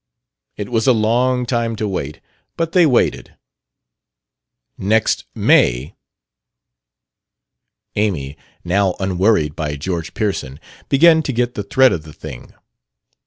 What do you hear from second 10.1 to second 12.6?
Pearson, began to get the thread of the thing.